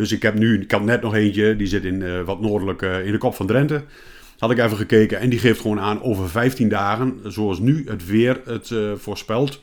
Dus 0.00 0.12
ik 0.12 0.22
heb 0.22 0.38
nu, 0.38 0.60
ik 0.60 0.70
had 0.70 0.82
net 0.82 1.02
nog 1.02 1.14
eentje, 1.14 1.56
die 1.56 1.66
zit 1.66 1.84
in 1.84 2.24
wat 2.24 2.40
noordelijk 2.40 2.82
in 2.82 3.12
de 3.12 3.18
kop 3.18 3.34
van 3.34 3.46
Drenthe. 3.46 3.84
Had 4.38 4.50
ik 4.50 4.58
even 4.58 4.76
gekeken 4.76 5.20
en 5.20 5.30
die 5.30 5.38
geeft 5.38 5.60
gewoon 5.60 5.80
aan 5.80 6.02
over 6.02 6.28
15 6.28 6.68
dagen, 6.68 7.20
zoals 7.24 7.58
nu 7.58 7.84
het 7.88 8.06
weer 8.06 8.40
het 8.44 8.74
voorspelt, 8.94 9.62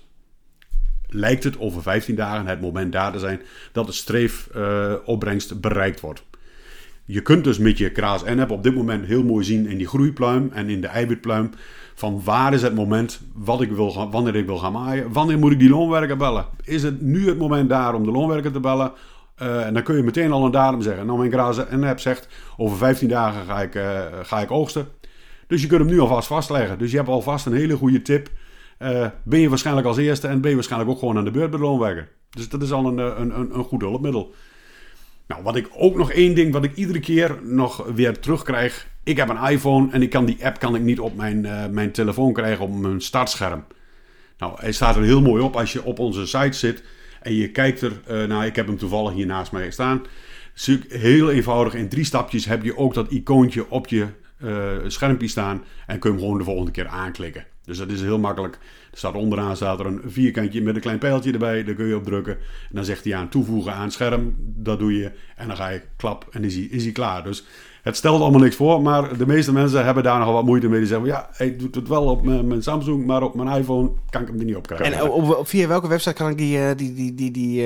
lijkt 1.08 1.44
het 1.44 1.60
over 1.60 1.82
15 1.82 2.16
dagen 2.16 2.46
het 2.46 2.62
moment 2.62 2.92
daar 2.92 3.12
te 3.12 3.20
zijn 3.20 3.42
dat 3.72 3.86
de 3.86 3.92
streefopbrengst 3.92 5.62
bereikt 5.62 6.00
wordt. 6.00 6.24
Je 7.06 7.22
kunt 7.22 7.44
dus 7.44 7.58
met 7.58 7.78
je 7.78 7.92
kraas 7.92 8.24
en 8.24 8.50
op 8.50 8.64
dit 8.64 8.76
moment 8.76 9.06
heel 9.06 9.24
mooi 9.24 9.46
zien 9.46 9.68
in 9.68 9.78
die 9.78 9.88
groeipluim 9.88 10.50
en 10.54 10.70
in 10.70 10.82
de 10.82 10.88
eiwitpluim 10.88 11.50
van 11.96 12.22
waar 12.24 12.54
is 12.54 12.62
het 12.62 12.76
moment 12.76 13.22
wat 13.34 13.62
ik 13.62 13.72
wil 13.72 13.92
gaan, 13.92 14.12
wanneer 14.12 14.36
ik 14.36 14.46
wil 14.46 14.58
gaan 14.58 14.72
maaien. 14.72 15.12
Wanneer 15.12 15.40
moet 15.40 15.52
ik 15.52 15.60
die 15.60 15.70
loonwerker 15.70 16.18
bellen? 16.18 16.46
Is 16.64 16.84
het 16.84 17.02
nu 17.02 17.28
het 17.28 17.38
moment 17.38 17.70
daar 17.70 17.94
om 17.94 18.04
de 18.04 18.12
loonwerker 18.12 18.52
te 18.52 18.60
bellen? 18.60 18.92
Uh, 19.42 19.66
en 19.66 19.74
dan 19.74 19.84
kun 19.84 19.96
je 19.96 20.04
meteen 20.04 20.32
al 20.32 20.46
een 20.46 20.52
datum 20.52 20.82
zeggen. 20.82 21.06
Nou, 21.06 21.18
mijn 21.18 21.32
kraas 21.32 21.68
en 21.68 21.84
heb 21.84 22.00
zegt 22.00 22.28
over 22.58 22.78
15 22.78 23.08
dagen 23.08 23.46
ga 23.46 23.62
ik, 23.62 23.76
uh, 23.76 24.02
ga 24.22 24.42
ik 24.42 24.52
oogsten. 24.52 24.88
Dus 25.48 25.62
je 25.62 25.68
kunt 25.68 25.82
hem 25.82 25.90
nu 25.90 26.00
alvast 26.00 26.28
vastleggen. 26.28 26.78
Dus 26.80 26.92
je 26.92 26.98
hebt 26.98 27.10
alvast 27.10 27.46
een 27.46 27.54
hele 27.54 27.76
goede 27.76 28.02
tip. 28.02 28.30
Uh, 28.80 29.08
ben 29.24 29.40
je 29.40 29.50
waarschijnlijk 29.50 29.88
als 29.88 29.98
eerste 29.98 30.28
en 30.28 30.42
ben 30.42 30.50
je 30.50 30.56
waarschijnlijk 30.56 30.92
ook 30.92 31.00
gewoon 31.00 31.18
aan 31.18 31.24
de 31.24 31.32
beurt 31.32 31.50
bij 31.50 31.60
de 31.60 31.66
loonwerker. 31.66 32.10
Dus 32.30 32.50
dat 32.50 32.62
is 32.62 32.72
al 32.72 32.86
een, 32.86 32.98
een, 32.98 33.56
een, 33.56 33.64
goed 33.64 33.82
hulpmiddel. 33.82 34.34
Nou, 35.28 35.44
wat 35.44 35.56
ik 35.56 35.70
ook 35.74 35.96
nog 35.96 36.12
één 36.12 36.36
ding 36.36 36.54
wat 36.54 36.64
ik 36.64 36.76
iedere 36.76 37.00
keer 37.00 37.40
nog 37.44 37.86
weer 37.94 38.20
terugkrijg. 38.20 38.88
Ik 39.04 39.18
heb 39.18 39.30
een 39.30 39.50
iPhone 39.50 39.92
en 39.92 40.02
ik 40.02 40.10
kan 40.10 40.26
die 40.26 40.46
app 40.46 40.60
kan 40.60 40.76
ik 40.76 40.82
niet 40.82 41.00
op 41.00 41.16
mijn, 41.16 41.42
mijn 41.74 41.92
telefoon 41.92 42.34
krijgen 42.34 42.66
op 42.66 42.74
mijn 42.74 43.02
startscherm. 43.02 43.64
Nou, 44.38 44.54
hij 44.56 44.72
staat 44.72 44.96
er 44.96 45.04
heel 45.04 45.22
mooi 45.22 45.44
op 45.44 45.56
als 45.56 45.74
je 45.74 45.84
op 45.84 46.00
onze 46.00 46.28
site 46.28 46.58
zit 46.58 46.84
en 47.28 47.36
je 47.36 47.52
kijkt 47.52 47.82
er. 47.82 47.92
Uh, 48.12 48.24
nou, 48.24 48.46
ik 48.46 48.56
heb 48.56 48.68
hem 48.68 48.78
toevallig 48.78 49.14
hier 49.14 49.26
naast 49.26 49.52
mij 49.52 49.72
staan. 49.72 50.02
Heel 50.90 51.32
eenvoudig, 51.32 51.74
in 51.74 51.90
drie 51.90 52.04
stapjes 52.04 52.46
heb 52.46 52.64
je 52.64 52.78
ook 52.78 52.94
dat 52.94 53.12
icoontje 53.12 53.70
op 53.70 53.88
je 53.88 54.08
uh, 54.44 54.68
schermpje 54.88 55.28
staan 55.28 55.64
en 55.88 56.00
kun 56.00 56.10
je 56.10 56.16
hem 56.16 56.26
gewoon 56.26 56.38
de 56.40 56.46
volgende 56.46 56.72
keer 56.72 56.88
aanklikken. 56.88 57.46
Dus 57.64 57.78
dat 57.78 57.90
is 57.90 58.02
heel 58.02 58.20
makkelijk. 58.20 58.56
Er 58.92 58.98
staat 58.98 59.14
onderaan 59.14 59.56
staat 59.56 59.80
er 59.80 59.86
een 59.86 60.02
vierkantje 60.06 60.62
met 60.62 60.76
een 60.76 60.82
klein 60.82 60.98
pijltje 60.98 61.32
erbij. 61.32 61.64
Daar 61.64 61.76
kun 61.76 61.86
je 61.86 61.96
op 61.96 62.04
drukken. 62.04 62.34
En 62.38 62.76
dan 62.76 62.86
zegt 62.86 63.04
hij 63.04 63.16
aan 63.16 63.30
toevoegen 63.30 63.74
aan 63.74 63.92
scherm. 63.92 64.36
Dat 64.38 64.80
doe 64.80 64.98
je. 64.98 65.12
En 65.36 65.48
dan 65.48 65.58
ga 65.58 65.70
je 65.70 65.82
klap 65.96 66.28
en 66.32 66.44
is 66.44 66.56
hij, 66.56 66.64
is 66.64 66.84
hij 66.84 66.92
klaar. 66.92 67.24
Dus 67.24 67.46
het 67.88 67.98
stelt 67.98 68.22
allemaal 68.22 68.42
niks 68.42 68.56
voor. 68.56 68.82
Maar 68.82 69.18
de 69.18 69.28
meeste 69.28 69.54
mensen 69.54 69.86
hebben 69.86 70.04
daar 70.04 70.20
nogal 70.20 70.34
wat 70.34 70.46
moeite 70.46 70.68
mee. 70.68 70.80
Die 70.80 70.88
zeggen 70.88 71.08
ja, 71.08 71.30
hij 71.32 71.58
doet 71.58 71.76
het 71.76 71.88
wel 71.88 72.04
op 72.04 72.24
mijn, 72.24 72.64
Samsung. 72.64 73.06
Maar 73.06 73.24
op 73.24 73.36
mijn 73.36 73.60
iPhone 73.60 73.90
kan 74.10 74.22
ik 74.22 74.28
hem 74.28 74.40
er 74.40 74.46
niet 74.46 74.56
op 74.56 74.68
krijgen. 74.68 74.98
En 74.98 75.10
op, 75.10 75.48
via 75.48 75.68
welke 75.68 75.88
website 75.88 76.14
kan 76.14 76.30
ik 76.30 76.38
die, 76.38 76.76
die, 76.76 76.94
die, 76.94 77.14
die, 77.14 77.32
die, 77.32 77.66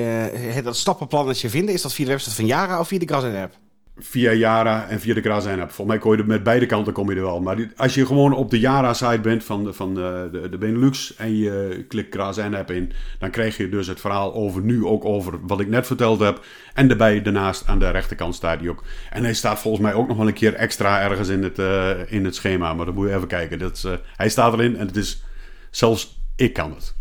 uh, 0.56 0.64
dat 0.64 0.76
stappenplannetje 0.76 1.50
vinden? 1.50 1.74
Is 1.74 1.82
dat 1.82 1.92
via 1.92 2.04
de 2.04 2.10
website 2.10 2.34
van 2.34 2.46
Yara 2.46 2.80
of 2.80 2.88
via 2.88 2.98
de 2.98 3.06
Gras 3.06 3.24
app? 3.24 3.58
Via 4.02 4.32
Yara 4.32 4.88
en 4.88 5.00
via 5.00 5.14
de 5.14 5.20
Grazen 5.20 5.60
app. 5.60 5.70
Volgens 5.70 5.86
mij 5.86 5.98
kon 5.98 6.12
je 6.12 6.22
er 6.22 6.28
met 6.28 6.42
beide 6.42 6.66
kanten 6.66 6.92
kom 6.92 7.10
je 7.10 7.16
er 7.16 7.22
wel. 7.22 7.40
Maar 7.40 7.68
als 7.76 7.94
je 7.94 8.06
gewoon 8.06 8.32
op 8.32 8.50
de 8.50 8.60
Yara-site 8.60 9.20
bent 9.20 9.44
van, 9.44 9.64
de, 9.64 9.72
van 9.72 9.94
de, 9.94 10.48
de, 10.50 10.58
Benelux 10.58 11.16
en 11.16 11.36
je 11.36 11.84
klikt 11.88 12.14
Grazen 12.14 12.54
app 12.54 12.70
in, 12.70 12.92
dan 13.18 13.30
krijg 13.30 13.56
je 13.56 13.68
dus 13.68 13.86
het 13.86 14.00
verhaal 14.00 14.34
over 14.34 14.62
nu 14.62 14.84
ook 14.84 15.04
over 15.04 15.46
wat 15.46 15.60
ik 15.60 15.68
net 15.68 15.86
verteld 15.86 16.20
heb. 16.20 16.44
En 16.74 16.88
daarbij 16.88 17.22
daarnaast 17.22 17.66
aan 17.66 17.78
de 17.78 17.90
rechterkant 17.90 18.34
staat 18.34 18.60
hij 18.60 18.68
ook. 18.68 18.84
En 19.10 19.22
hij 19.22 19.34
staat 19.34 19.58
volgens 19.58 19.82
mij 19.82 19.94
ook 19.94 20.08
nog 20.08 20.16
wel 20.16 20.26
een 20.26 20.32
keer 20.32 20.54
extra 20.54 21.02
ergens 21.02 21.28
in 21.28 21.42
het, 21.42 21.58
uh, 21.58 22.12
in 22.12 22.24
het 22.24 22.34
schema. 22.34 22.74
Maar 22.74 22.86
dan 22.86 22.94
moet 22.94 23.08
je 23.08 23.14
even 23.14 23.28
kijken. 23.28 23.58
Dat, 23.58 23.82
uh, 23.86 23.92
hij 24.16 24.28
staat 24.28 24.52
erin 24.52 24.76
en 24.76 24.86
het 24.86 24.96
is 24.96 25.24
zelfs 25.70 26.20
ik 26.36 26.52
kan 26.52 26.70
het. 26.70 26.94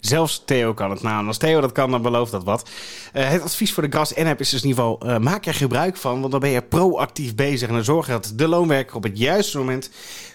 Zelfs 0.00 0.42
Theo 0.44 0.74
kan 0.74 0.90
het. 0.90 1.02
Nou, 1.02 1.26
als 1.26 1.38
Theo 1.38 1.60
dat 1.60 1.72
kan, 1.72 1.90
dan 1.90 2.02
belooft 2.02 2.32
dat 2.32 2.44
wat. 2.44 2.70
Uh, 3.14 3.28
het 3.28 3.42
advies 3.42 3.72
voor 3.72 3.82
de 3.82 3.88
Gras 3.88 4.14
N-app 4.14 4.40
is 4.40 4.50
dus 4.50 4.62
in 4.62 4.68
ieder 4.68 4.84
geval... 4.84 5.08
Uh, 5.08 5.18
maak 5.18 5.46
er 5.46 5.54
gebruik 5.54 5.96
van, 5.96 6.20
want 6.20 6.32
dan 6.32 6.40
ben 6.40 6.50
je 6.50 6.62
proactief 6.62 7.34
bezig... 7.34 7.68
en 7.68 7.74
dan 7.74 7.84
zorg 7.84 8.06
dat 8.06 8.32
de 8.36 8.48
loonwerker 8.48 8.96
op 8.96 9.02
het 9.02 9.18
juiste 9.18 9.58
moment... 9.58 9.90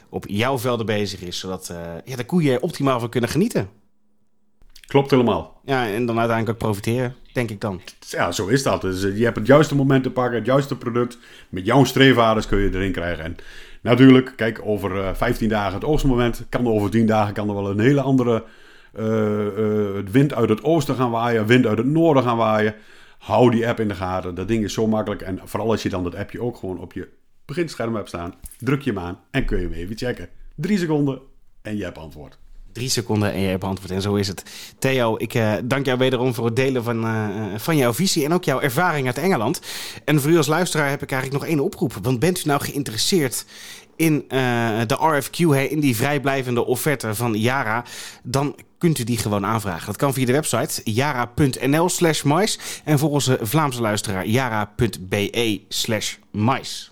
op 0.09 0.25
jouw 0.27 0.59
velden 0.59 0.85
bezig 0.85 1.21
is... 1.21 1.39
zodat 1.39 1.69
uh, 1.71 1.77
ja, 2.05 2.15
de 2.15 2.25
koeien 2.25 2.53
er 2.53 2.61
optimaal 2.61 2.99
van 2.99 3.09
kunnen 3.09 3.29
genieten. 3.29 3.69
Klopt 4.87 5.11
helemaal. 5.11 5.61
Ja, 5.65 5.87
en 5.87 6.05
dan 6.05 6.19
uiteindelijk 6.19 6.49
ook 6.49 6.69
profiteren, 6.69 7.15
denk 7.33 7.49
ik 7.49 7.61
dan. 7.61 7.81
Ja, 7.99 8.31
zo 8.31 8.47
is 8.47 8.63
dat. 8.63 8.81
Dus 8.81 9.01
je 9.01 9.23
hebt 9.23 9.37
het 9.37 9.47
juiste 9.47 9.75
moment 9.75 10.03
te 10.03 10.11
pakken, 10.11 10.37
het 10.37 10.45
juiste 10.45 10.75
product. 10.75 11.17
Met 11.49 11.65
jouw 11.65 11.83
streefwaardes 11.83 12.47
kun 12.47 12.59
je 12.59 12.69
erin 12.73 12.91
krijgen. 12.91 13.23
En 13.23 13.35
natuurlijk, 13.81 14.33
kijk, 14.35 14.61
over 14.63 15.15
15 15.15 15.49
dagen 15.49 15.73
het 15.73 15.83
oogstmoment. 15.83 16.45
Kan 16.49 16.67
over 16.67 16.89
10 16.89 17.05
dagen 17.05 17.33
kan 17.33 17.49
er 17.49 17.55
wel 17.55 17.69
een 17.69 17.79
hele 17.79 18.01
andere 18.01 18.43
het 19.95 20.11
wind 20.11 20.33
uit 20.33 20.49
het 20.49 20.63
oosten 20.63 20.95
gaan 20.95 21.11
waaien, 21.11 21.45
wind 21.45 21.65
uit 21.65 21.77
het 21.77 21.87
noorden 21.87 22.23
gaan 22.23 22.37
waaien. 22.37 22.75
Hou 23.17 23.51
die 23.51 23.67
app 23.67 23.79
in 23.79 23.87
de 23.87 23.95
gaten. 23.95 24.35
Dat 24.35 24.47
ding 24.47 24.63
is 24.63 24.73
zo 24.73 24.87
makkelijk. 24.87 25.21
En 25.21 25.39
vooral 25.43 25.71
als 25.71 25.83
je 25.83 25.89
dan 25.89 26.03
dat 26.03 26.15
appje 26.15 26.41
ook 26.41 26.57
gewoon 26.57 26.79
op 26.79 26.93
je 26.93 27.09
beginscherm 27.45 27.95
hebt 27.95 28.07
staan, 28.07 28.33
druk 28.59 28.81
je 28.81 28.91
hem 28.91 28.99
aan 28.99 29.19
en 29.31 29.45
kun 29.45 29.57
je 29.57 29.63
hem 29.63 29.73
even 29.73 29.97
checken. 29.97 30.29
Drie 30.55 30.77
seconden 30.77 31.19
en 31.61 31.77
je 31.77 31.83
hebt 31.83 31.97
antwoord. 31.97 32.37
Drie 32.71 32.89
seconden 32.89 33.31
en 33.31 33.39
je 33.39 33.47
hebt 33.47 33.63
antwoord. 33.63 33.91
En 33.91 34.01
zo 34.01 34.15
is 34.15 34.27
het. 34.27 34.43
Theo, 34.79 35.15
ik 35.17 35.33
uh, 35.33 35.53
dank 35.63 35.85
jou 35.85 35.97
wederom 35.97 36.33
voor 36.33 36.45
het 36.45 36.55
delen 36.55 36.83
van, 36.83 37.05
van 37.59 37.77
jouw 37.77 37.93
visie 37.93 38.25
en 38.25 38.33
ook 38.33 38.43
jouw 38.43 38.61
ervaring 38.61 39.07
uit 39.07 39.17
Engeland. 39.17 39.61
En 40.05 40.21
voor 40.21 40.31
u 40.31 40.37
als 40.37 40.47
luisteraar 40.47 40.89
heb 40.89 41.01
ik 41.01 41.11
eigenlijk 41.11 41.41
nog 41.41 41.51
één 41.51 41.59
oproep. 41.59 41.93
Want 42.01 42.19
bent 42.19 42.45
u 42.45 42.47
nou 42.47 42.61
geïnteresseerd 42.61 43.45
in 43.95 44.13
uh, 44.13 44.29
de 44.87 44.95
RFQ, 44.95 45.37
hè, 45.37 45.61
in 45.61 45.79
die 45.79 45.95
vrijblijvende 45.95 46.65
offerte 46.65 47.15
van 47.15 47.33
Yara, 47.33 47.83
dan 48.23 48.55
kunt 48.77 48.99
u 48.99 49.03
die 49.03 49.17
gewoon 49.17 49.45
aanvragen. 49.45 49.85
Dat 49.85 49.95
kan 49.95 50.13
via 50.13 50.25
de 50.25 50.31
website 50.31 50.81
jara.nl 50.83 51.89
slash 51.89 52.21
mais 52.21 52.59
en 52.83 52.99
voor 52.99 53.09
onze 53.09 53.37
Vlaamse 53.41 53.81
luisteraar 53.81 54.25
jara.be 54.25 55.61
slash 55.67 56.15
mais. 56.31 56.90